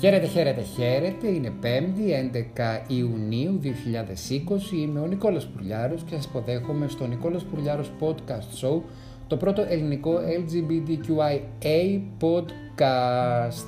[0.00, 1.28] Χαίρετε, χαίρετε, χαίρετε.
[1.28, 4.72] Είναι 5η, 11 Ιουνίου 2020.
[4.72, 8.80] Είμαι ο Νικόλας Πουρλιάρος και σας υποδέχομαι στο Νικόλας Πουρλιάρος Podcast Show,
[9.26, 13.66] το πρώτο ελληνικό LGBTQIA podcast.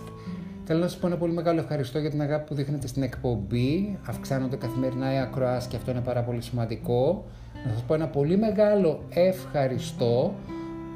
[0.65, 3.99] Θέλω να σας πω ένα πολύ μεγάλο ευχαριστώ για την αγάπη που δείχνετε στην εκπομπή.
[4.07, 7.25] Αυξάνονται καθημερινά οι ακροάσεις και αυτό είναι πάρα πολύ σημαντικό.
[7.67, 10.35] Να σας πω ένα πολύ μεγάλο ευχαριστώ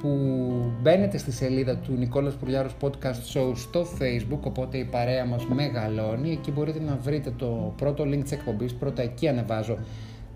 [0.04, 5.46] που μπαίνετε στη σελίδα του Νικόλας Πουρλιάρος Podcast Show στο Facebook, οπότε η παρέα μας
[5.46, 6.30] μεγαλώνει.
[6.30, 9.78] Εκεί μπορείτε να βρείτε το πρώτο link της εκπομπής, πρώτα εκεί ανεβάζω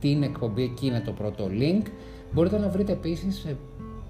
[0.00, 1.82] την εκπομπή, εκεί είναι το πρώτο link.
[2.32, 3.46] Μπορείτε να βρείτε επίσης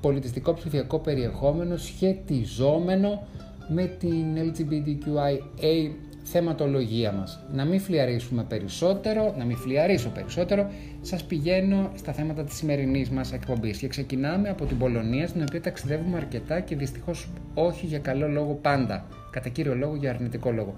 [0.01, 3.27] πολιτιστικό ψηφιακό περιεχόμενο σχετιζόμενο
[3.69, 5.91] με την LGBTQIA
[6.31, 7.45] θεματολογία μας.
[7.53, 10.71] Να μην φλιαρίσουμε περισσότερο, να μην φλιαρίσω περισσότερο,
[11.01, 15.61] σας πηγαίνω στα θέματα της σημερινής μας εκπομπής και ξεκινάμε από την Πολωνία, στην οποία
[15.61, 20.75] ταξιδεύουμε αρκετά και δυστυχώς όχι για καλό λόγο πάντα, κατά κύριο λόγο για αρνητικό λόγο.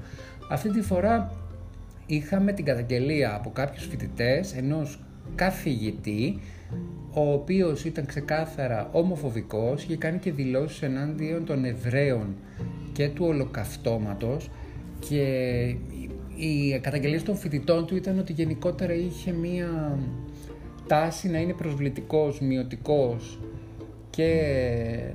[0.50, 1.32] Αυτή τη φορά
[2.06, 4.98] είχαμε την καταγγελία από κάποιους φοιτητές ενός
[5.34, 6.40] καθηγητή
[7.12, 12.36] ο οποίος ήταν ξεκάθαρα ομοφοβικός και κάνει και δηλώσεις ενάντιον των Εβραίων
[12.92, 14.50] και του ολοκαυτώματος
[15.08, 15.22] και
[16.36, 19.98] η καταγγελία των φοιτητών του ήταν ότι γενικότερα είχε μία
[20.86, 23.38] τάση να είναι προσβλητικός, μειωτικός
[24.10, 24.42] και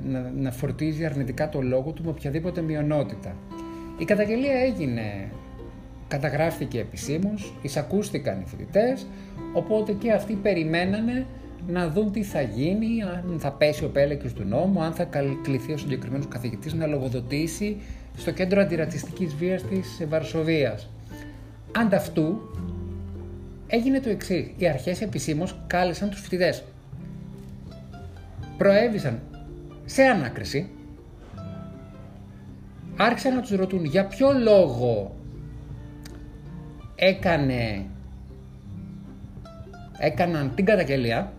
[0.06, 3.36] να, να φορτίζει αρνητικά το λόγο του με οποιαδήποτε μειονότητα.
[3.98, 5.32] Η καταγγελία έγινε,
[6.08, 9.08] καταγράφηκε επισήμως, εισακούστηκαν οι φοιτητές,
[9.54, 11.26] οπότε και αυτοί περιμένανε
[11.68, 15.10] να δουν τι θα γίνει, αν θα πέσει ο πέλεκης του νόμου, αν θα
[15.44, 17.78] κληθεί ο συγκεκριμένος καθηγητής να λογοδοτήσει
[18.18, 20.90] στο κέντρο αντιρατσιστικής βίας της Βαρσοβίας.
[21.78, 22.42] Ανταυτού
[23.68, 24.52] έγινε το εξής.
[24.58, 26.64] Οι αρχές επισήμως κάλεσαν τους φοιτητές.
[28.58, 29.20] Προέβησαν
[29.86, 30.70] σε ανάκριση,
[32.98, 35.16] άρχισαν να τους ρωτούν για ποιο λόγο
[36.96, 37.86] έκανε
[39.98, 41.34] έκαναν την καταγγελία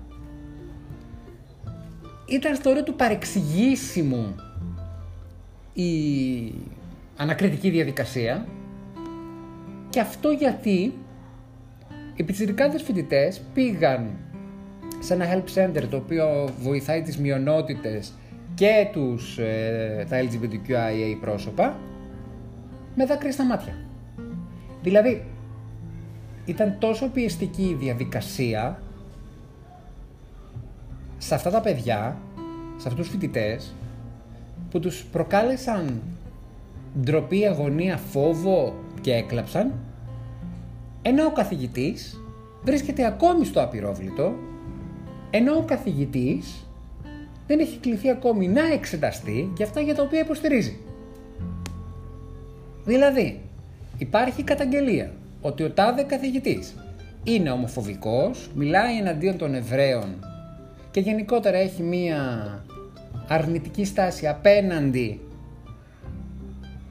[2.27, 4.35] ήταν στο όριο του παρεξηγήσιμου
[5.83, 6.53] η
[7.17, 8.47] ανακριτική διαδικασία
[9.91, 10.95] και αυτό γιατί
[12.15, 14.11] οι πιτσιρικάδες φοιτητές πήγαν
[15.01, 18.13] σε ένα help center το οποίο βοηθάει τις μειονότητες
[18.55, 21.77] και τους, ε, τα LGBTQIA πρόσωπα
[22.95, 23.75] με δάκρυα στα μάτια.
[24.83, 25.25] Δηλαδή,
[26.45, 28.83] ήταν τόσο πιεστική η διαδικασία
[31.19, 32.17] σε αυτά τα παιδιά,
[32.77, 33.75] σε αυτούς τους φοιτητές,
[34.71, 36.03] που τους προκάλεσαν
[37.01, 39.73] ντροπή, αγωνία, φόβο και έκλαψαν,
[41.03, 42.21] ενώ ο καθηγητής
[42.63, 44.35] βρίσκεται ακόμη στο απειρόβλητο,
[45.31, 46.67] ενώ ο καθηγητής
[47.47, 50.79] δεν έχει κληθεί ακόμη να εξεταστεί για αυτά για τα οποία υποστηρίζει.
[52.85, 53.41] Δηλαδή,
[53.99, 55.11] υπάρχει καταγγελία
[55.41, 56.75] ότι ο τάδε καθηγητής
[57.25, 60.25] είναι ομοφοβικός, μιλάει εναντίον των Εβραίων
[60.91, 62.65] και γενικότερα έχει μία
[63.29, 65.21] αρνητική στάση απέναντι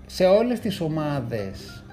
[0.06, 1.84] σε όλες τις ομάδες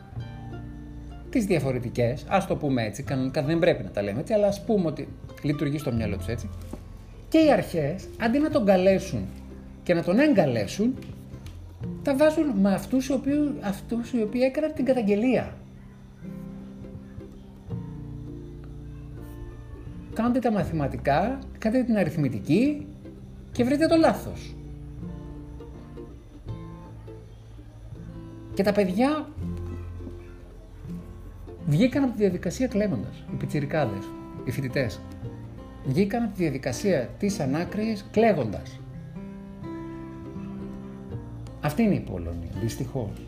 [1.31, 4.65] τις διαφορετικές, ας το πούμε έτσι, κανονικά δεν πρέπει να τα λέμε έτσι, αλλά ας
[4.65, 5.09] πούμε ότι
[5.43, 6.49] λειτουργεί στο μυαλό τους έτσι,
[7.29, 9.27] και οι αρχές, αντί να τον καλέσουν
[9.83, 10.95] και να τον εγκαλέσουν,
[12.03, 15.55] τα βάζουν με αυτούς οι οποίοι, αυτούς οι οποίοι έκαναν την καταγγελία.
[20.15, 22.87] Κάντε τα μαθηματικά, κάντε την αριθμητική
[23.53, 24.55] και βρείτε το λάθος.
[28.55, 29.29] Και τα παιδιά
[31.67, 34.05] βγήκαν από τη διαδικασία κλέβοντας, οι πιτσιρικάδες,
[34.45, 35.01] οι φοιτητές.
[35.87, 38.81] Βγήκαν από τη διαδικασία της ανάκριης κλέβοντας.
[41.61, 43.27] Αυτή είναι η Πολωνία, δυστυχώς.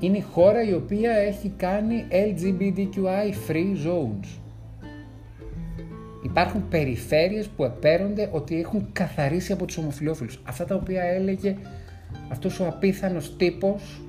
[0.00, 4.38] Είναι η χώρα η οποία έχει κάνει LGBTQI free zones.
[6.22, 10.40] Υπάρχουν περιφέρειες που επέρονται ότι έχουν καθαρίσει από τους ομοφιλόφιλους.
[10.44, 11.56] Αυτά τα οποία έλεγε
[12.30, 14.00] αυτός ο απίθανος τύπος,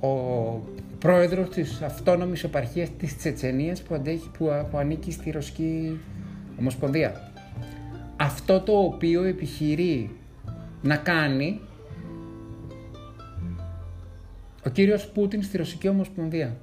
[0.00, 0.08] ο
[0.98, 6.00] πρόεδρος της αυτόνομης επαρχίας της Τσετσενίας που, αντέχει, που, που ανήκει στη Ρωσική
[6.60, 7.32] Ομοσπονδία.
[8.16, 10.10] Αυτό το οποίο επιχειρεί
[10.82, 11.60] να κάνει
[14.66, 16.56] ο κύριος Πούτιν στη Ρωσική Ομοσπονδία.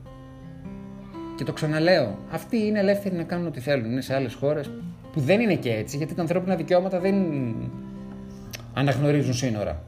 [1.35, 3.91] Και το ξαναλέω, αυτοί είναι ελεύθεροι να κάνουν ό,τι θέλουν.
[3.91, 4.71] Είναι σε άλλες χώρες
[5.11, 7.15] που δεν είναι και έτσι, γιατί τα ανθρώπινα δικαιώματα δεν
[8.73, 9.83] αναγνωρίζουν σύνορα.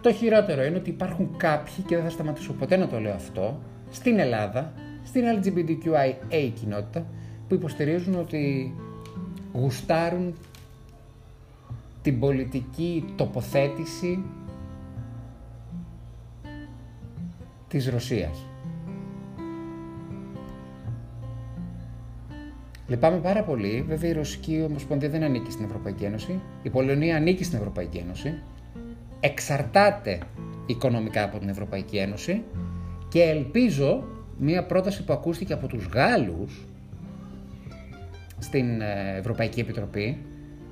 [0.00, 3.60] Το χειρότερο είναι ότι υπάρχουν κάποιοι, και δεν θα σταματήσω ποτέ να το λέω αυτό,
[3.90, 4.72] στην Ελλάδα,
[5.04, 7.06] στην LGBTQIA κοινότητα,
[7.48, 8.74] που υποστηρίζουν ότι
[9.52, 10.34] γουστάρουν
[12.02, 14.22] την πολιτική τοποθέτηση
[17.68, 18.46] της Ρωσίας.
[22.92, 23.84] Λυπάμαι πάρα πολύ.
[23.88, 26.40] Βέβαια, η Ρωσική Ομοσπονδία δεν ανήκει στην Ευρωπαϊκή Ένωση.
[26.62, 28.34] Η Πολωνία ανήκει στην Ευρωπαϊκή Ένωση.
[29.20, 30.18] Εξαρτάται
[30.66, 32.42] οικονομικά από την Ευρωπαϊκή Ένωση
[33.08, 34.04] και ελπίζω
[34.38, 36.66] μία πρόταση που ακούστηκε από τους Γάλλους
[38.38, 40.18] στην ε, Ευρωπαϊκή Επιτροπή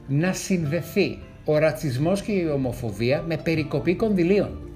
[0.08, 4.70] να συνδεθεί ο ρατσισμός και η ομοφοβία με περικοπή κονδυλίων.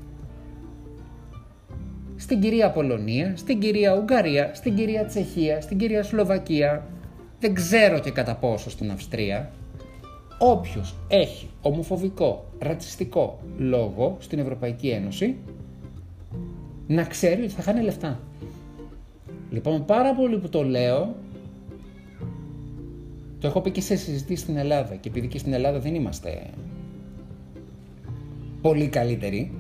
[2.17, 6.89] Στην κυρία Πολωνία, στην κυρία Ουγγαρία, στην κυρία Τσεχία, στην κυρία Σλοβακία,
[7.45, 9.51] δεν ξέρω και κατά πόσο στην Αυστρία,
[10.39, 15.37] όποιος έχει ομοφοβικό, ρατσιστικό λόγο στην Ευρωπαϊκή Ένωση,
[16.87, 18.21] να ξέρει ότι θα χάνει λεφτά.
[19.51, 21.15] Λοιπόν, πάρα πολύ που το λέω,
[23.39, 26.51] το έχω πει και σε συζητήσεις στην Ελλάδα και επειδή και στην Ελλάδα δεν είμαστε
[28.61, 29.53] πολύ καλύτεροι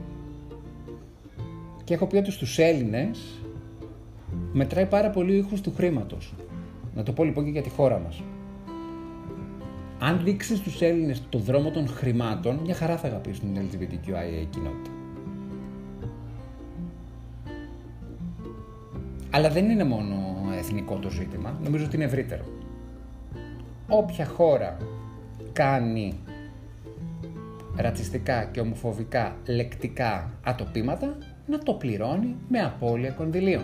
[1.84, 3.18] και έχω πει ότι στους Έλληνες
[4.52, 6.32] μετράει πάρα πολύ ο ήχος του χρήματος.
[6.94, 8.22] Να το πω λοιπόν και για τη χώρα μας.
[9.98, 14.90] Αν δείξεις στους Έλληνες το δρόμο των χρημάτων, μια χαρά θα αγαπήσουν την LGBTQIA κοινότητα.
[19.30, 20.16] Αλλά δεν είναι μόνο
[20.58, 22.44] εθνικό το ζήτημα, νομίζω ότι είναι ευρύτερο.
[23.88, 24.76] Όποια χώρα
[25.52, 26.14] κάνει
[27.76, 33.62] ρατσιστικά και ομοφοβικά λεκτικά ατοπήματα, να το πληρώνει με απώλεια κονδυλίων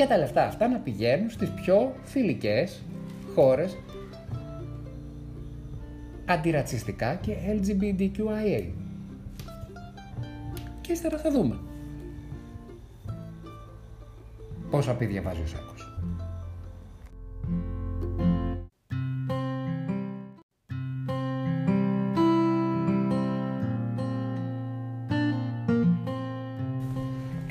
[0.00, 2.82] και τα λεφτά αυτά να πηγαίνουν στις πιο φιλικές
[3.34, 3.76] χώρες
[6.26, 8.64] αντιρατσιστικά και LGBTQIA.
[10.80, 11.58] Και ύστερα θα δούμε.
[14.70, 15.46] Πόσα πει βάζει ο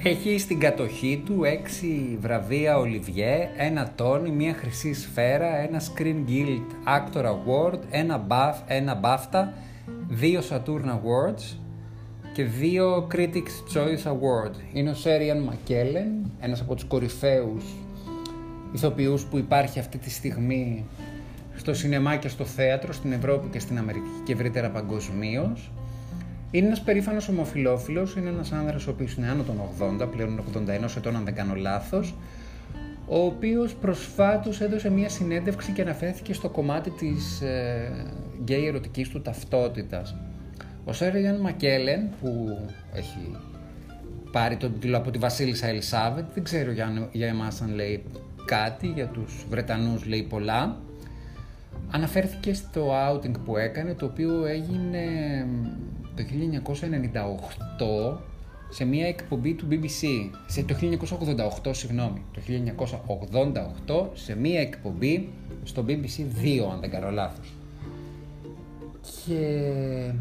[0.09, 6.61] Έχει στην κατοχή του έξι βραβεία Ολιβιέ, ένα τόνι, μία χρυσή σφαίρα, ένα Screen Guild
[6.87, 9.47] Actor Award, ένα, buff, ένα BAFTA,
[10.07, 11.57] δύο Saturn Awards
[12.33, 14.53] και δύο Critics Choice Award.
[14.73, 17.63] Είναι ο Σέριαν Μακέλεν, ένας από τους κορυφαίους
[18.71, 20.85] ηθοποιούς που υπάρχει αυτή τη στιγμή
[21.55, 25.71] στο σινεμά και στο θέατρο, στην Ευρώπη και στην Αμερική και ευρύτερα παγκοσμίως.
[26.51, 29.61] Είναι ένας περήφανος ομοφυλόφιλο, είναι ένας άνδρας ο οποίος είναι άνω των
[30.01, 32.15] 80, πλέον 81 ετών, αν δεν κάνω λάθος,
[33.07, 37.91] ο οποίος προσφάτως έδωσε μία συνέντευξη και αναφέρθηκε στο κομμάτι της ε,
[38.43, 40.15] γκέι ερωτικής του ταυτότητας.
[40.85, 42.57] Ο Σέριαν Μακέλεν, που
[42.93, 43.35] έχει
[44.31, 48.03] πάρει τον τίτλο από τη Βασίλισσα Ελισάβετ, δεν ξέρω για, για εμάς αν λέει
[48.45, 50.77] κάτι, για τους Βρετανούς λέει πολλά,
[51.91, 55.01] αναφέρθηκε στο outing που έκανε, το οποίο έγινε
[56.19, 56.25] το
[58.15, 58.17] 1998
[58.69, 60.75] σε μια εκπομπή του BBC, σε το
[61.63, 62.41] 1988 συγγνώμη, το
[63.87, 65.29] 1988 σε μια εκπομπή
[65.63, 67.53] στο BBC 2 αν δεν κάνω λάθος.
[69.25, 70.11] Και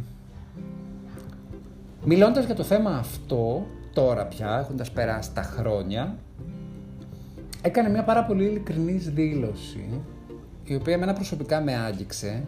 [2.04, 6.16] μιλώντας για το θέμα αυτό, τώρα πια, έχοντας περάσει τα χρόνια,
[7.62, 9.84] έκανε μια πάρα πολύ ειλικρινής δήλωση,
[10.64, 12.44] η οποία εμένα προσωπικά με άγγιξε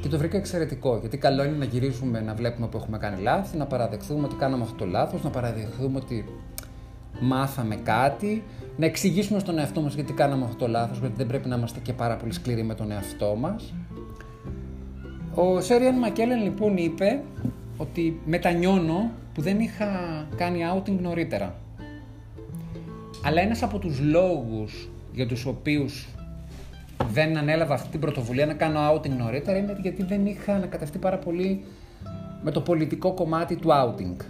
[0.00, 3.56] και το βρήκα εξαιρετικό, γιατί καλό είναι να γυρίσουμε να βλέπουμε που έχουμε κάνει λάθη,
[3.56, 6.24] να παραδεχθούμε ότι κάναμε αυτό το λάθος, να παραδεχθούμε ότι
[7.20, 8.42] μάθαμε κάτι,
[8.76, 11.80] να εξηγήσουμε στον εαυτό μας γιατί κάναμε αυτό το λάθος, γιατί δεν πρέπει να είμαστε
[11.82, 13.74] και πάρα πολύ σκληροί με τον εαυτό μας.
[15.34, 17.22] Ο Σέριαν Μακέλεν λοιπόν είπε
[17.76, 19.86] ότι μετανιώνω που δεν είχα
[20.36, 21.54] κάνει outing νωρίτερα.
[23.24, 26.08] Αλλά ένας από τους λόγους για τους οποίους
[27.06, 31.18] δεν ανέλαβα αυτή την πρωτοβουλία να κάνω outing νωρίτερα είναι γιατί δεν είχα ανακατευτεί πάρα
[31.18, 31.64] πολύ
[32.42, 34.24] με το πολιτικό κομμάτι του outing.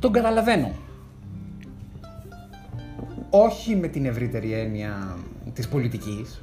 [0.00, 0.70] Τον καταλαβαίνω.
[3.30, 5.16] Όχι με την ευρύτερη έννοια
[5.52, 6.42] της πολιτικής.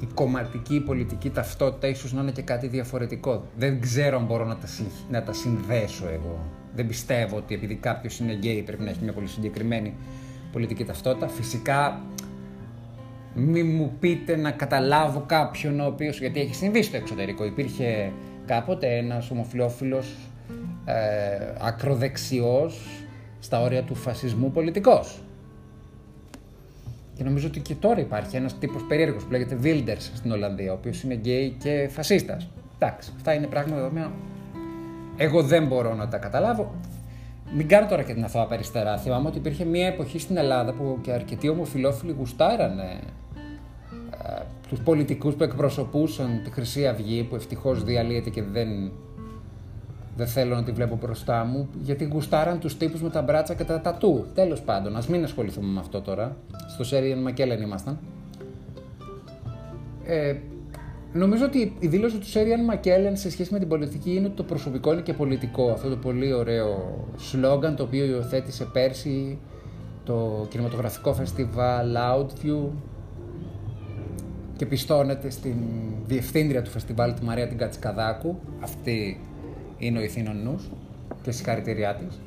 [0.00, 3.46] Η κομματική, η πολιτική ταυτότητα ίσως να είναι και κάτι διαφορετικό.
[3.56, 4.66] Δεν ξέρω αν μπορώ να τα,
[5.10, 6.38] να τα συνδέσω εγώ.
[6.74, 9.94] Δεν πιστεύω ότι επειδή κάποιος είναι γκέι πρέπει να έχει μια πολύ συγκεκριμένη
[10.52, 11.28] πολιτική ταυτότητα.
[11.28, 12.00] Φυσικά
[13.34, 18.12] μη μου πείτε να καταλάβω κάποιον ο οποίος, γιατί έχει συμβεί στο εξωτερικό, υπήρχε
[18.46, 20.14] κάποτε ένας ομοφιλόφιλος
[20.84, 20.94] ε,
[21.60, 22.86] ακροδεξιός
[23.40, 25.22] στα όρια του φασισμού πολιτικός.
[27.14, 30.74] Και νομίζω ότι και τώρα υπάρχει ένας τύπος περίεργος που λέγεται Wilders στην Ολλανδία, ο
[30.74, 32.48] οποίος είναι γκέι και φασίστας.
[32.78, 34.12] Εντάξει, αυτά είναι πράγματα δεδομένα.
[35.16, 36.74] Εγώ δεν μπορώ να τα καταλάβω.
[37.54, 38.96] Μην κάνω τώρα και την αθώα περιστερά.
[38.98, 43.00] Θυμάμαι ότι υπήρχε μια εποχή στην Ελλάδα που και αρκετοί ομοφυλόφιλοι γουστάρανε
[44.24, 48.92] ε, τους πολιτικούς που εκπροσωπούσαν τη Χρυσή Αυγή που ευτυχώς διαλύεται και δεν,
[50.16, 53.64] δεν θέλω να τη βλέπω μπροστά μου γιατί γουστάραν τους τύπους με τα μπράτσα και
[53.64, 54.26] τα τατού.
[54.34, 56.36] Τέλος πάντων, ας μην ασχοληθούμε με αυτό τώρα.
[56.68, 57.98] Στο Sir Ian McKellen ήμασταν.
[60.04, 60.34] Ε,
[61.12, 64.36] νομίζω ότι η δήλωση του Sir Ian McKellen σε σχέση με την πολιτική είναι ότι
[64.36, 65.70] το προσωπικό είναι και πολιτικό.
[65.70, 69.38] Αυτό το πολύ ωραίο σλόγκαν το οποίο υιοθέτησε πέρσι
[70.04, 72.68] το κινηματογραφικό φεστιβάλ Outview
[74.56, 75.56] και πιστώνεται στην
[76.06, 78.38] διευθύντρια του φεστιβάλ τη Μαρία την Κατσικαδάκου.
[78.60, 79.20] Αυτή
[79.78, 80.70] είναι ο ιθύνων νους
[81.22, 82.20] και συγχαρητήρια της.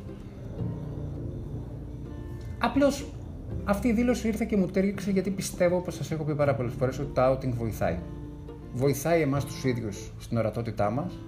[2.60, 3.06] Απλώς
[3.64, 6.74] αυτή η δήλωση ήρθε και μου τέριξε γιατί πιστεύω, όπως σας έχω πει πάρα πολλές
[6.74, 7.98] φορές, ότι το outing βοηθάει.
[8.78, 11.20] Βοηθάει εμάς τους ίδιους στην ορατότητά μας.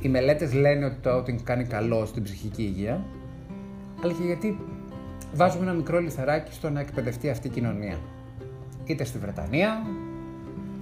[0.00, 3.04] Οι μελέτες λένε ότι το outing κάνει καλό στην ψυχική υγεία,
[4.02, 4.58] αλλά και γιατί
[5.34, 7.98] βάζουμε ένα μικρό λιθαράκι στο να εκπαιδευτεί αυτή η κοινωνία.
[8.84, 9.82] Είτε στη Βρετανία,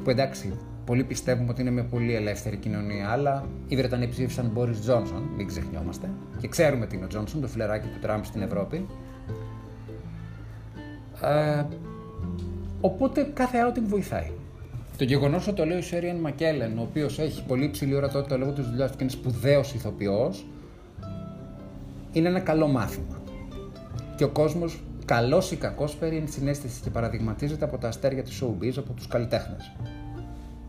[0.05, 4.81] που εντάξει, πολλοί πιστεύουμε ότι είναι μια πολύ ελεύθερη κοινωνία, αλλά οι Βρετανοί ψήφισαν Μπόρις
[4.81, 8.87] Τζόνσον, μην ξεχνιόμαστε, και ξέρουμε τι είναι ο Τζόνσον, το φιλεράκι του Τραμπ στην Ευρώπη.
[11.23, 11.65] Ε,
[12.81, 14.31] οπότε κάθε outing βοηθάει.
[14.97, 18.53] Το γεγονός ότι το λέει ο Σέριαν Μακέλεν, ο οποίος έχει πολύ ψηλή ορατότητα λόγω
[18.53, 20.47] της δουλειάς του και είναι σπουδαίος ηθοποιός,
[22.13, 23.23] είναι ένα καλό μάθημα.
[24.17, 28.73] Και ο κόσμος, καλός ή κακός, φέρει συνέστηση και παραδειγματίζεται από τα αστέρια της showbiz,
[28.77, 29.73] από τους καλλιτέχνες.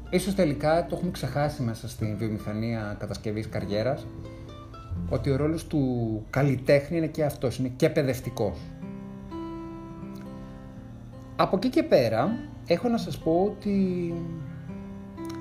[0.09, 4.07] Ίσως τελικά το έχουμε ξεχάσει μέσα στην βιομηχανία κατασκευής καριέρας
[5.09, 8.57] ότι ο ρόλος του καλλιτέχνη είναι και αυτός, είναι και παιδευτικός.
[11.35, 14.13] Από εκεί και πέρα έχω να σας πω ότι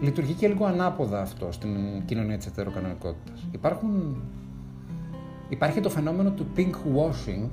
[0.01, 3.47] λειτουργεί και λίγο ανάποδα αυτό στην κοινωνία της ετεροκανονικότητας.
[3.53, 4.23] Υπάρχουν,
[5.49, 7.49] υπάρχει το φαινόμενο του pink washing,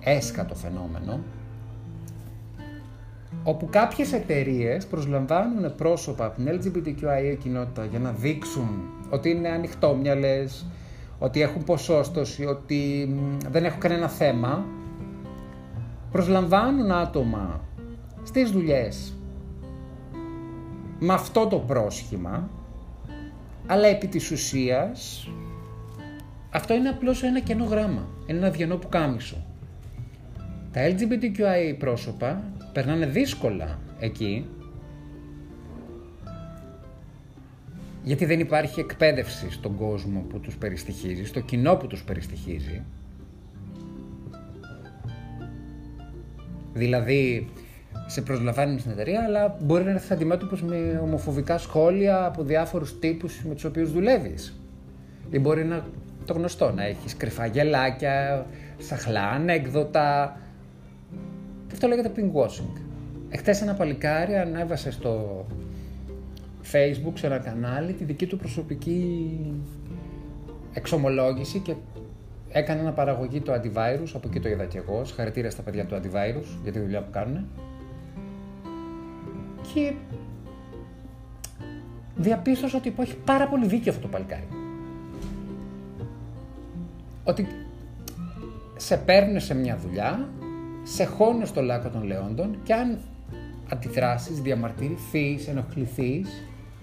[0.00, 1.20] έσκατο φαινόμενο,
[3.42, 8.68] όπου κάποιες εταιρείες προσλαμβάνουν πρόσωπα από την LGBTQIA κοινότητα για να δείξουν
[9.10, 10.66] ότι είναι ανοιχτόμυαλες,
[11.18, 13.10] ότι έχουν ποσόστοση, ότι
[13.50, 14.64] δεν έχουν κανένα θέμα,
[16.10, 17.60] προσλαμβάνουν άτομα
[18.26, 19.14] στις δουλειές
[20.98, 22.50] με αυτό το πρόσχημα,
[23.66, 25.28] αλλά επί της ουσίας
[26.50, 29.36] αυτό είναι απλώς ένα κενό γράμμα, είναι ένα διανό που κάμισο.
[30.72, 32.42] Τα LGBTQIA πρόσωπα
[32.72, 34.46] περνάνε δύσκολα εκεί
[38.02, 42.82] γιατί δεν υπάρχει εκπαίδευση στον κόσμο που τους περιστοιχίζει, στο κοινό που τους περιστοιχίζει.
[46.72, 47.48] Δηλαδή,
[48.06, 53.44] σε προσλαμβάνει στην εταιρεία, αλλά μπορεί να έρθει αντιμέτωπος με ομοφοβικά σχόλια από διάφορους τύπους
[53.48, 54.60] με τους οποίους δουλεύεις.
[55.30, 55.84] Ή μπορεί να
[56.24, 58.46] το γνωστό, να έχεις κρυφά γελάκια,
[58.78, 60.36] σαχλά ανέκδοτα,
[61.72, 62.80] αυτό λέγεται pink washing.
[63.28, 65.44] Εχθές ένα παλικάρι ανέβασε στο
[66.72, 69.30] facebook σε ένα κανάλι τη δική του προσωπική
[70.72, 71.74] εξομολόγηση και
[72.48, 75.94] έκανε ένα παραγωγή του antivirus, από εκεί το είδα και εγώ, συγχαρητήρια στα παιδιά του
[75.94, 77.46] antivirus για τη δουλειά που κάνουν.
[79.74, 79.92] Και
[82.16, 84.48] διαπίστωσα ότι υπάρχει πάρα πολύ δίκιο αυτό το παλικάρι.
[87.24, 87.46] Ότι
[88.76, 90.28] σε παίρνουν σε μια δουλειά,
[90.82, 92.98] σε χώνουν στο λάκκο των λεόντων και αν
[93.72, 96.28] αντιδράσεις, διαμαρτυρηθείς, ενοχληθείς,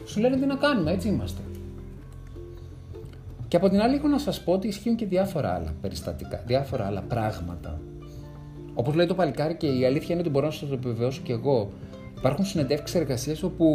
[0.06, 1.42] σου λένε τι να κάνουμε, έτσι είμαστε.
[3.48, 6.86] Και από την άλλη έχω να σας πω ότι ισχύουν και διάφορα άλλα περιστατικά, διάφορα
[6.86, 7.80] άλλα πράγματα.
[8.74, 11.34] Όπως λέει το παλικάρι και η αλήθεια είναι ότι μπορώ να σας το επιβεβαιώσω και
[11.34, 11.72] εγώ.
[12.24, 13.65] Υπάρχουν συνεντεύξεις εργασίας όπου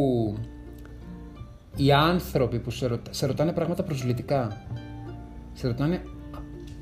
[1.77, 4.67] οι άνθρωποι που σε, σε ρωτάνε πράγματα προσβλητικά,
[5.53, 6.03] σε ρωτάνε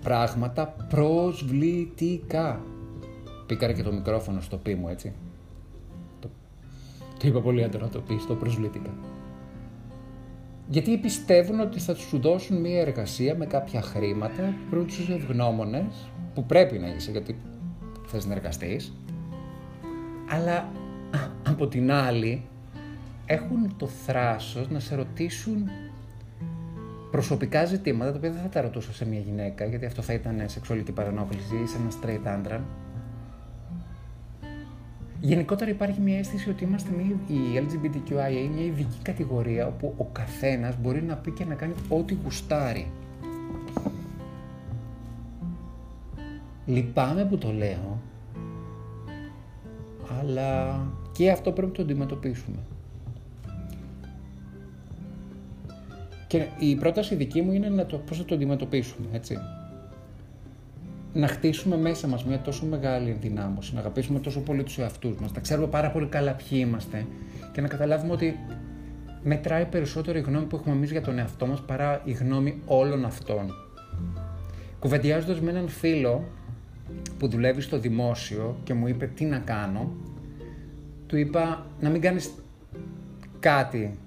[0.02, 2.61] πράγματα προσβλητικά.
[3.46, 5.12] Πήκαρε και το μικρόφωνο στο πι μου, έτσι.
[6.20, 6.28] Το,
[7.18, 8.94] το είπα πολύ έντονα το πει, το προσβλητικά.
[10.68, 16.44] Γιατί πιστεύουν ότι θα σου δώσουν μια εργασία με κάποια χρήματα, πρέπει τους ευγνώμονες, που
[16.44, 17.37] πρέπει να είσαι γιατί
[18.06, 18.92] θες να εργαστείς,
[20.30, 20.68] αλλά
[21.49, 22.44] από την άλλη
[23.26, 25.68] έχουν το θράσος να σε ρωτήσουν
[27.11, 30.42] προσωπικά ζητήματα, τα οποία δεν θα τα ρωτούσα σε μια γυναίκα, γιατί αυτό θα ήταν
[30.46, 32.64] σεξουαλική παρανόχληση ή σε ένα straight άντρα,
[35.20, 40.76] Γενικότερα υπάρχει μια αίσθηση ότι είμαστε μια, η LGBTQIA μια ειδική κατηγορία όπου ο καθένας
[40.82, 42.90] μπορεί να πει και να κάνει ό,τι γουστάρει.
[46.66, 48.00] Λυπάμαι που το λέω,
[50.20, 50.80] αλλά
[51.16, 52.56] και αυτό πρέπει να το αντιμετωπίσουμε.
[56.26, 59.38] Και η πρόταση δική μου είναι να το, πώς θα το αντιμετωπίσουμε, έτσι.
[61.12, 65.32] να χτίσουμε μέσα μας μια τόσο μεγάλη ενδυνάμωση, να αγαπήσουμε τόσο πολύ τους εαυτούς μας,
[65.32, 67.06] να ξέρουμε πάρα πολύ καλά ποιοι είμαστε
[67.52, 68.38] και να καταλάβουμε ότι
[69.23, 73.04] μετράει περισσότερο η γνώμη που έχουμε εμείς για τον εαυτό μας παρά η γνώμη όλων
[73.04, 73.54] αυτών.
[74.78, 76.25] Κουβεντιάζοντας με έναν φίλο
[77.18, 79.92] που δουλεύει στο δημόσιο και μου είπε τι να κάνω,
[81.06, 82.30] του είπα να μην κάνεις
[83.40, 83.98] κάτι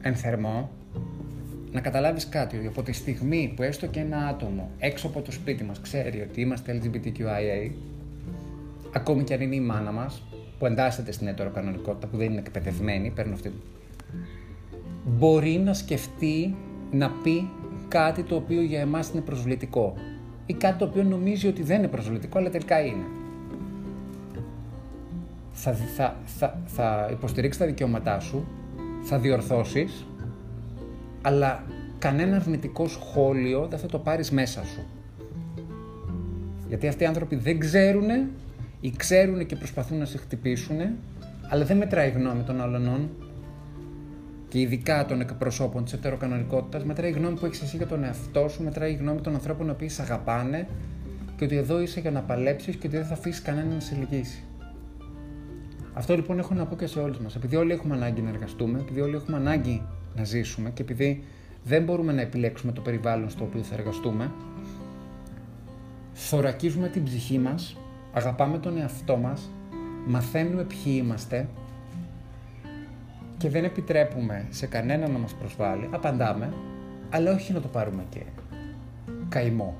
[0.00, 0.70] εν θερμό,
[1.72, 5.32] να καταλάβεις κάτι, ότι από τη στιγμή που έστω και ένα άτομο έξω από το
[5.32, 7.70] σπίτι μας ξέρει ότι είμαστε LGBTQIA,
[8.92, 10.22] ακόμη και αν είναι η μάνα μας,
[10.58, 13.52] που εντάσσεται στην ετεροκανονικότητα, που δεν είναι εκπαιδευμένη, παίρνω αυτή,
[15.04, 16.54] μπορεί να σκεφτεί
[16.90, 17.50] να πει
[17.88, 19.94] κάτι το οποίο για εμάς είναι προσβλητικό
[20.46, 23.04] ή κάτι το οποίο νομίζει ότι δεν είναι προσβλητικό, αλλά τελικά είναι.
[25.64, 28.46] Θα, θα, θα, θα υποστηρίξει τα δικαιώματά σου,
[29.02, 30.06] θα διορθώσεις,
[31.22, 31.64] αλλά
[31.98, 34.86] κανένα αρνητικό σχόλιο δεν θα το πάρεις μέσα σου.
[36.68, 38.08] Γιατί αυτοί οι άνθρωποι δεν ξέρουν
[38.80, 40.76] ή ξέρουν και προσπαθούν να σε χτυπήσουν,
[41.48, 43.10] αλλά δεν μετράει η γνώμη των άλλων
[44.48, 48.48] και ειδικά των εκπροσώπων της ετεροκανονικότητας, μετράει η γνώμη που έχεις εσύ για τον εαυτό
[48.48, 50.66] σου, μετράει η γνώμη των ανθρώπων που σε αγαπάνε
[51.36, 53.96] και ότι εδώ είσαι για να παλέψεις και ότι δεν θα αφήσεις κανέναν να σε
[53.98, 54.42] λυγίσει.
[55.94, 57.36] Αυτό λοιπόν έχω να πω και σε όλους μας.
[57.36, 59.82] Επειδή όλοι έχουμε ανάγκη να εργαστούμε, επειδή όλοι έχουμε ανάγκη
[60.16, 61.24] να ζήσουμε και επειδή
[61.64, 64.30] δεν μπορούμε να επιλέξουμε το περιβάλλον στο οποίο θα εργαστούμε,
[66.12, 67.76] θωρακίζουμε την ψυχή μας,
[68.12, 69.50] αγαπάμε τον εαυτό μας,
[70.06, 71.48] μαθαίνουμε ποιοι είμαστε
[73.38, 76.52] και δεν επιτρέπουμε σε κανένα να μας προσβάλλει, απαντάμε,
[77.10, 78.20] αλλά όχι να το πάρουμε και
[79.28, 79.76] καημό.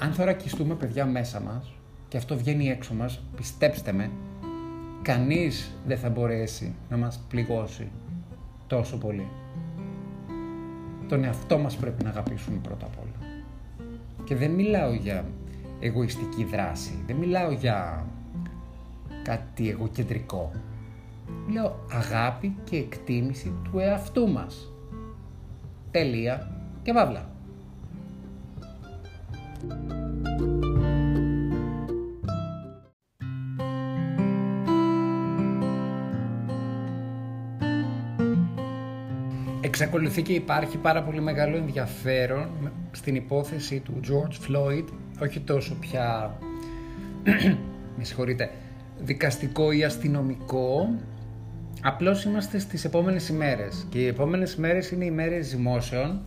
[0.00, 1.79] Αν θωρακιστούμε παιδιά μέσα μας
[2.10, 4.10] και αυτό βγαίνει έξω μας, πιστέψτε με,
[5.02, 7.90] κανείς δεν θα μπορέσει να μας πληγώσει
[8.66, 9.26] τόσο πολύ.
[11.08, 13.28] Τον εαυτό μας πρέπει να αγαπήσουμε πρώτα απ' όλα.
[14.24, 15.24] Και δεν μιλάω για
[15.80, 18.06] εγωιστική δράση, δεν μιλάω για
[19.22, 20.52] κάτι εγωκεντρικό.
[21.52, 24.72] Λέω αγάπη και εκτίμηση του εαυτού μας.
[25.90, 26.50] Τελεία
[26.82, 27.29] και βαύλα.
[39.82, 42.48] Εξακολουθεί και υπάρχει πάρα πολύ μεγάλο ενδιαφέρον
[42.90, 44.84] στην υπόθεση του George Floyd,
[45.22, 46.38] όχι τόσο πια,
[47.96, 48.50] με συγχωρείτε,
[48.98, 50.88] δικαστικό ή αστυνομικό.
[51.82, 56.20] Απλώς είμαστε στις επόμενες ημέρες και οι επόμενες ημέρες είναι οι μέρες ζυμώσεων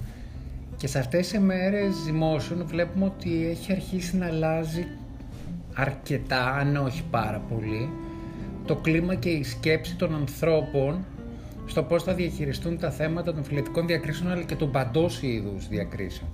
[0.77, 4.87] και σε αυτές τις ημέρες ζυμώσεων βλέπουμε ότι έχει αρχίσει να αλλάζει
[5.73, 7.89] αρκετά, αν όχι πάρα πολύ,
[8.65, 11.05] το κλίμα και η σκέψη των ανθρώπων
[11.65, 16.29] στο πώς θα διαχειριστούν τα θέματα των φιλετικών διακρίσεων αλλά και των παντός είδους διακρίσεων.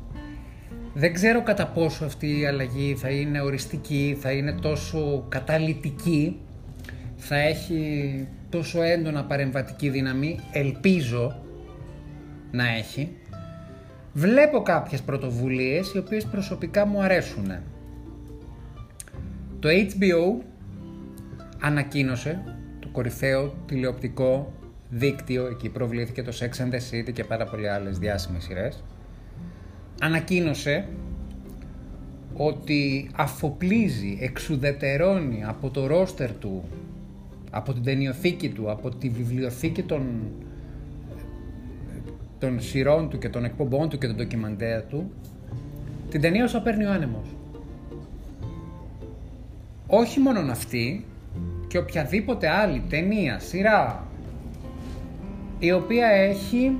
[0.93, 6.39] Δεν ξέρω κατά πόσο αυτή η αλλαγή θα είναι οριστική, θα είναι τόσο καταλητική,
[7.15, 11.41] θα έχει τόσο έντονα παρεμβατική δύναμη, ελπίζω
[12.51, 13.15] να έχει.
[14.13, 17.51] Βλέπω κάποιες πρωτοβουλίες οι οποίες προσωπικά μου αρέσουν.
[19.59, 20.43] Το HBO
[21.59, 22.43] ανακοίνωσε
[22.79, 24.53] το κορυφαίο τηλεοπτικό
[24.89, 28.83] δίκτυο, εκεί προβλήθηκε το Sex and the City και πάρα πολλοί άλλες διάσημες σειρές,
[30.01, 30.87] ανακοίνωσε
[32.33, 36.63] ότι αφοπλίζει, εξουδετερώνει από το ρόστερ του,
[37.51, 40.03] από την ταινιοθήκη του, από τη βιβλιοθήκη των,
[42.39, 45.11] των σειρών του και των εκπομπών του και των ντοκιμαντέρ του,
[46.09, 47.27] την ταινία όσο παίρνει ο άνεμος.
[49.87, 51.05] Όχι μόνο αυτή
[51.67, 54.08] και οποιαδήποτε άλλη ταινία, σειρά,
[55.59, 56.77] η οποία έχει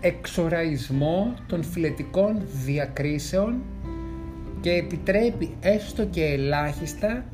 [0.00, 3.62] εξοραϊσμό των φιλετικών διακρίσεων
[4.60, 7.24] και επιτρέπει έστω και ελάχιστα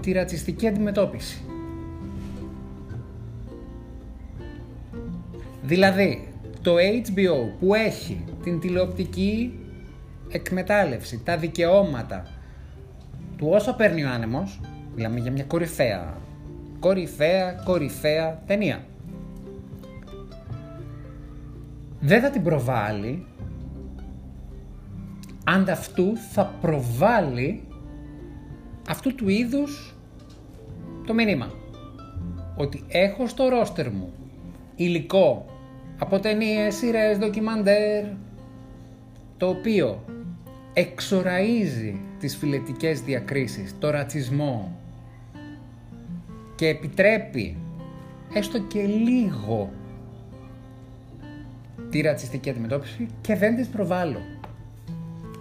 [0.00, 1.42] τη ρατσιστική αντιμετώπιση.
[5.62, 6.28] Δηλαδή,
[6.62, 9.58] το HBO που έχει την τηλεοπτική
[10.30, 12.26] εκμετάλλευση, τα δικαιώματα
[13.36, 14.60] του όσο παίρνει ο άνεμος,
[14.96, 16.16] μιλάμε για μια κορυφαία,
[16.80, 18.84] κορυφαία, κορυφαία ταινία
[22.00, 23.26] δεν θα την προβάλλει
[25.44, 27.62] αν αυτού θα προβάλλει
[28.88, 29.94] αυτού του είδους
[31.06, 31.50] το μήνυμα.
[32.56, 34.12] Ότι έχω στο ρόστερ μου
[34.76, 35.46] υλικό
[35.98, 38.04] από ταινίες, σειρές, ντοκιμαντέρ,
[39.36, 40.04] το οποίο
[40.72, 44.76] εξοραίζει τις φιλετικές διακρίσεις, το ρατσισμό
[46.54, 47.56] και επιτρέπει
[48.32, 49.70] έστω και λίγο
[51.90, 54.20] της ρατσιστική αντιμετώπιση και δεν τις προβάλλω.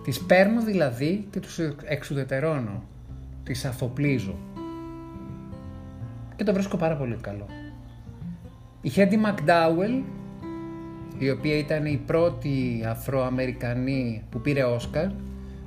[0.03, 2.83] Τις παίρνω δηλαδή και τους εξουδετερώνω.
[3.43, 4.35] Τις αφοπλίζω.
[6.35, 7.45] Και το βρίσκω πάρα πολύ καλό.
[8.81, 10.01] Η Χέντι Μακντάουελ,
[11.17, 15.07] η οποία ήταν η πρώτη Αφροαμερικανή που πήρε Όσκαρ,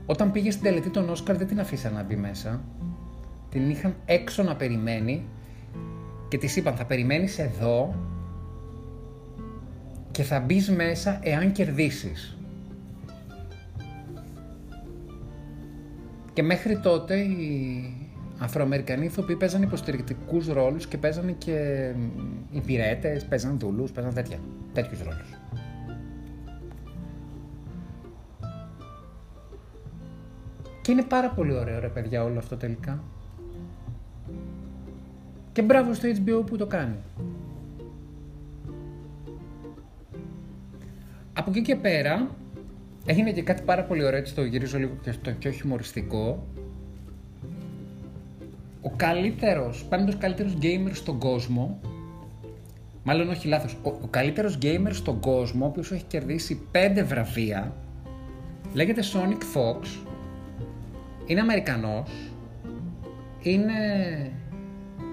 [0.07, 2.61] όταν πήγε στην τελετή των Όσκαρ δεν την αφήσαν να μπει μέσα.
[3.51, 5.25] Την είχαν έξω να περιμένει
[6.29, 7.95] και της είπαν θα περιμένεις εδώ
[10.12, 12.37] και θα μπεις μέσα εάν κερδίσεις.
[16.33, 17.85] Και μέχρι τότε οι
[18.38, 21.90] Αφροαμερικανοί ηθοποιοί παίζανε υποστηρικτικούς ρόλους και παίζανε και
[22.51, 24.38] υπηρέτες, παίζανε δούλους, παίζανε τέτοια,
[24.72, 25.29] τέτοιους ρόλους.
[30.83, 33.03] Και είναι πάρα πολύ ωραίο ρε παιδιά όλο αυτό τελικά.
[35.53, 36.96] Και μπράβο στο HBO που το κάνει.
[41.33, 42.31] Από εκεί και πέρα
[43.07, 46.47] έγινε και κάτι πάρα πολύ ωραίο, έτσι το γυρίζω λίγο και, το, και όχι χιουμοριστικό.
[48.83, 51.81] Ο καλύτερος, πέμπτος καλύτερος gamer στον κόσμο,
[53.03, 57.75] μάλλον όχι λάθος, ο, ο καλύτερος gamer στον κόσμο, ο οποίος έχει κερδίσει πέντε βραβεία,
[58.75, 59.87] λέγεται Sonic Fox,
[61.27, 62.11] είναι Αμερικανός,
[63.42, 63.73] είναι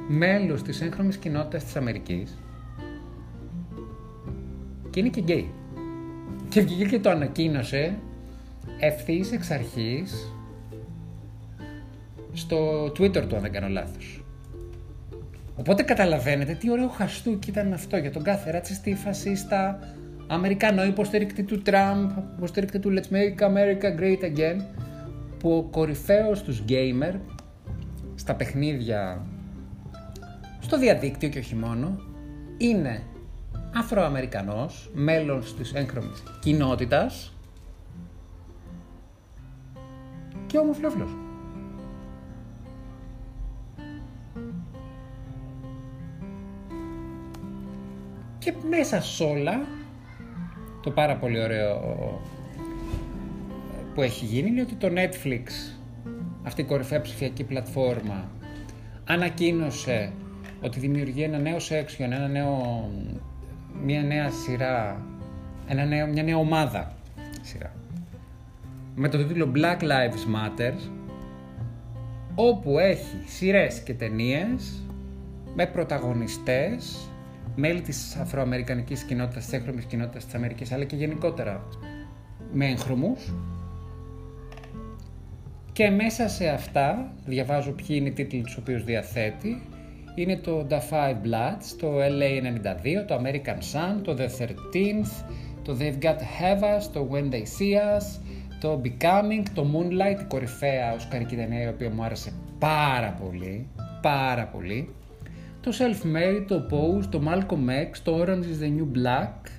[0.07, 2.37] μέλος της έγχρωμης κοινότητας της Αμερικής
[4.89, 5.51] και είναι και γκέι.
[6.49, 7.95] Και βγήκε και το ανακοίνωσε
[8.79, 10.33] ευθύς εξ αρχής
[12.33, 14.23] στο Twitter του, αν δεν κάνω λάθος.
[15.55, 19.79] Οπότε καταλαβαίνετε τι ωραίο χαστούκι ήταν αυτό για τον κάθε ρατσιστή, φασίστα,
[20.27, 24.61] Αμερικανό υποστηρικτή του Τραμπ, υποστηρικτή του Let's Make America Great Again,
[25.39, 27.13] που ο κορυφαίος τους gamer
[28.15, 29.25] στα παιχνίδια
[30.59, 31.99] στο διαδίκτυο και όχι μόνο
[32.57, 33.01] είναι
[33.75, 37.33] Αφροαμερικανός, μέλος της έγχρωμης κοινότητας
[40.47, 41.09] και ομοφιλόφιλος.
[48.39, 49.59] Και μέσα σ' όλα,
[50.81, 51.79] το πάρα πολύ ωραίο
[53.93, 55.43] που έχει γίνει είναι ότι το Netflix,
[56.43, 58.31] αυτή η κορυφαία ψηφιακή πλατφόρμα,
[59.05, 60.13] ανακοίνωσε
[60.61, 62.89] ότι δημιουργεί ένα νέο section, ένα νέο,
[63.83, 65.05] μια νέα σειρά,
[65.67, 66.93] ένα νέο, μια νέα ομάδα
[67.41, 67.73] σειρά.
[68.95, 70.73] Με το τίτλο Black Lives Matter,
[72.35, 74.83] όπου έχει σειρές και ταινίες
[75.55, 77.09] με πρωταγωνιστές,
[77.55, 81.67] μέλη της αφροαμερικανικής κοινότητας, της έγχρωμης κοινότητας της Αμερικής, αλλά και γενικότερα
[82.53, 83.33] με έγχρωμους.
[85.71, 89.61] Και μέσα σε αυτά, διαβάζω ποιοι είναι οι τίτλοι τους οποίους διαθέτει,
[90.15, 95.25] είναι το The Five Bloods, το LA 92, το American Sun, το The 13th,
[95.63, 98.19] το They've Got Have Us, το When They See Us,
[98.59, 103.67] το Becoming, το Moonlight, η κορυφαία οσκαρική ταινία η οποία μου άρεσε πάρα πολύ,
[104.01, 104.93] πάρα πολύ,
[105.61, 109.49] το Self-Made, το Pose, το Malcolm X, το Orange is the New Black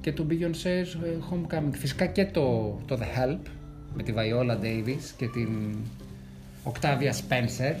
[0.00, 1.72] και το Beyoncé's ε, Homecoming.
[1.72, 3.38] Φυσικά και το, το The Help
[3.94, 5.76] με τη Viola Davis και την
[6.64, 7.74] Octavia Spencer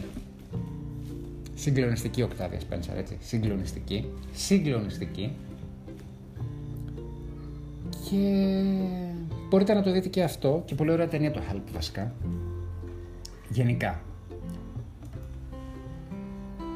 [1.60, 3.16] Συγκλονιστική Οκτάβια Spencer, έτσι.
[3.20, 4.10] Συγκλονιστική.
[4.32, 5.32] Συγκλονιστική.
[8.10, 8.62] Και
[9.48, 10.62] μπορείτε να το δείτε και αυτό.
[10.64, 12.14] Και πολύ ωραία ταινία το Help βασικά.
[13.48, 14.00] Γενικά.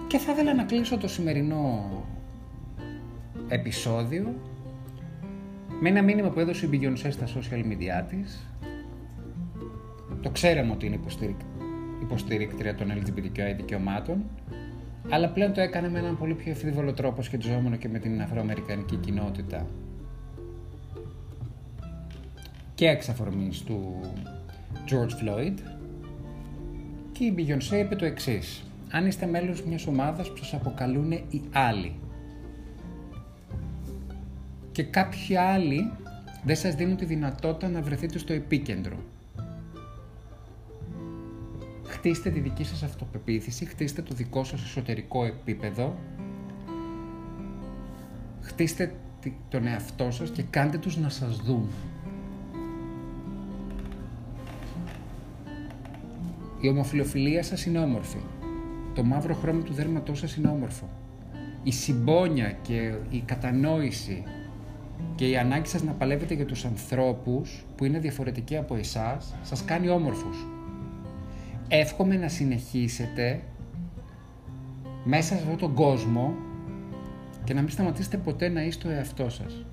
[0.07, 1.89] Και θα ήθελα να κλείσω το σημερινό
[3.49, 4.35] επεισόδιο
[5.81, 8.47] με ένα μήνυμα που έδωσε η Beyoncé στα social media της.
[10.23, 11.01] Το ξέραμε ότι είναι
[12.03, 14.25] υποστηρίκτρια των LGBTQI δικαιωμάτων
[15.11, 18.97] αλλά πλέον το έκανε με έναν πολύ πιο ευθύβολο τρόπο σχετιζόμενο και με την αφροαμερικανική
[18.97, 19.67] κοινότητα.
[22.75, 24.01] Και εξ αφορμής του
[24.89, 25.55] George Floyd
[27.13, 28.65] και η Beyoncé είπε το εξής.
[28.91, 31.95] Αν είστε μέλος μιας ομάδας που σας αποκαλούν οι άλλοι
[34.73, 35.93] και κάποιοι άλλοι
[36.45, 38.97] δεν σας δίνουν τη δυνατότητα να βρεθείτε στο επίκεντρο
[42.05, 45.97] χτίστε τη δική σας αυτοπεποίθηση, χτίστε το δικό σας εσωτερικό επίπεδο,
[48.41, 48.95] χτίστε
[49.49, 51.69] τον εαυτό σας και κάντε τους να σας δουν.
[56.61, 58.19] Η ομοφιλοφιλία σας είναι όμορφη.
[58.95, 60.89] Το μαύρο χρώμα του δέρματός σας είναι όμορφο.
[61.63, 64.23] Η συμπόνια και η κατανόηση
[65.15, 69.65] και η ανάγκη σας να παλεύετε για τους ανθρώπους που είναι διαφορετικοί από εσάς σας
[69.65, 70.47] κάνει όμορφους
[71.69, 73.41] εύχομαι να συνεχίσετε
[75.05, 76.35] μέσα σε αυτόν τον κόσμο
[77.45, 79.65] και να μην σταματήσετε ποτέ να είστε ο εαυτός σας.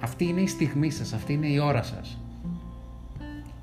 [0.00, 2.18] Αυτή είναι η στιγμή σας, αυτή είναι η ώρα σας.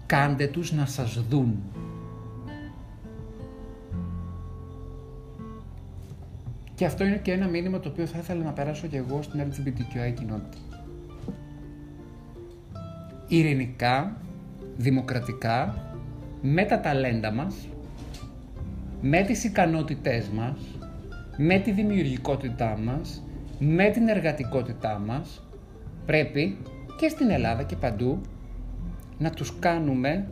[0.05, 1.63] κάντε τους να σας δουν.
[6.75, 9.39] Και αυτό είναι και ένα μήνυμα το οποίο θα ήθελα να περάσω και εγώ στην
[9.39, 10.57] LGBTQI κοινότητα.
[13.27, 14.17] Ειρηνικά,
[14.77, 15.85] δημοκρατικά,
[16.47, 17.55] με τα ταλέντα μας,
[19.01, 20.57] με τις ικανότητές μας,
[21.37, 23.23] με τη δημιουργικότητά μας,
[23.59, 25.47] με την εργατικότητά μας,
[26.05, 26.57] πρέπει
[26.97, 28.21] και στην Ελλάδα και παντού
[29.17, 30.27] να τους κάνουμε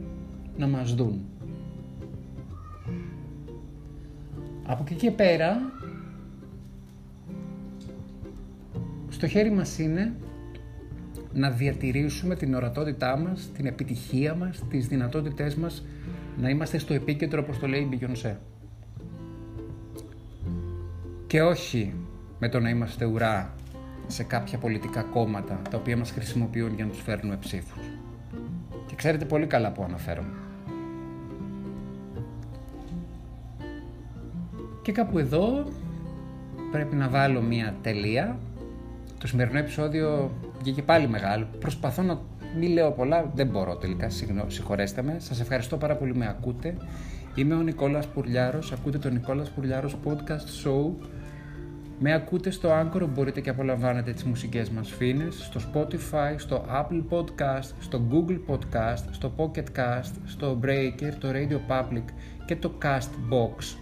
[0.58, 1.26] να μας δουν.
[4.66, 5.58] Από εκεί και πέρα,
[9.10, 10.16] στο χέρι μας είναι
[11.34, 15.84] να διατηρήσουμε την ορατότητά μας, την επιτυχία μας, τις δυνατότητές μας
[16.38, 18.36] να είμαστε στο επίκεντρο όπως το λέει η Beyoncé.
[21.28, 21.94] Και όχι
[22.40, 23.54] με το να είμαστε ουρά
[24.08, 27.84] σε κάποια πολιτικά κόμματα τα οποία μας χρησιμοποιούν για να τους φέρνουμε ψήφους.
[28.88, 30.38] Και ξέρετε πολύ καλά που αναφέρομαι.
[34.82, 35.66] Και κάπου εδώ
[36.72, 38.40] πρέπει να βάλω μία τελεία.
[39.20, 40.32] Το σημερινό επεισόδιο
[40.64, 41.48] βγήκε πάλι μεγάλο.
[41.60, 42.20] Προσπαθώ να
[42.60, 44.10] μην λέω πολλά, δεν μπορώ τελικά,
[44.48, 45.16] συγχωρέστε με.
[45.20, 46.78] Σας ευχαριστώ πάρα πολύ με ακούτε.
[47.36, 50.92] Είμαι ο Νικόλας Πουρλιάρος, ακούτε το Νικόλας Πουρλιάρος Podcast Show
[52.00, 57.04] με ακούτε στο Anchor, μπορείτε και απολαμβάνετε τις μουσικές μας φίνες, στο Spotify, στο Apple
[57.10, 62.04] Podcast, στο Google Podcast, στο Pocket Cast, στο Breaker, το Radio Public
[62.46, 63.78] και το Castbox.fm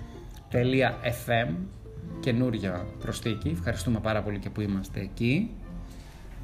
[2.20, 3.50] καινούρια προστίκη.
[3.50, 5.50] Ευχαριστούμε πάρα πολύ και που είμαστε εκεί.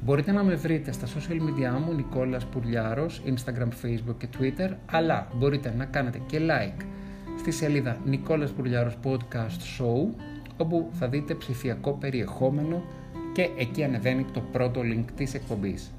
[0.04, 5.28] Μπορείτε να με βρείτε στα social media μου, Νικόλας Πουρλιάρος, Instagram, Facebook και Twitter, αλλά
[5.34, 6.82] μπορείτε να κάνετε και like
[7.38, 10.14] στη σελίδα Νικόλας Πουρλιάρος Podcast Show
[10.56, 12.82] όπου θα δείτε ψηφιακό περιεχόμενο
[13.32, 15.92] και εκεί ανεβαίνει το πρώτο link της εκπομπής.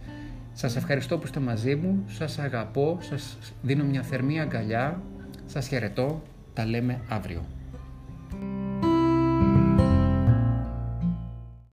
[0.53, 5.01] Σας ευχαριστώ που είστε μαζί μου, σας αγαπώ, σας δίνω μια θερμή αγκαλιά,
[5.45, 6.21] σας χαιρετώ,
[6.53, 7.58] τα λέμε αύριο.